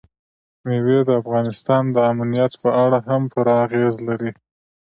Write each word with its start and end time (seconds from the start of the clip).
مېوې 0.65 0.99
د 1.07 1.09
افغانستان 1.21 1.83
د 1.95 1.97
امنیت 2.11 2.53
په 2.63 2.69
اړه 2.83 2.99
هم 3.09 3.21
پوره 3.31 3.53
اغېز 3.65 3.95
لري. 4.07 4.31